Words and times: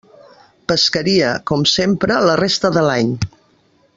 Pescaria, 0.71 1.33
com 1.51 1.67
sempre, 1.75 2.19
la 2.31 2.39
resta 2.43 2.75
de 2.79 2.87
l'any. 2.91 3.17